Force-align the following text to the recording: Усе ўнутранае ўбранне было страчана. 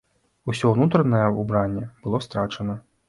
Усе 0.53 0.71
ўнутранае 0.71 1.21
ўбранне 1.41 1.85
было 2.07 2.23
страчана. 2.29 2.79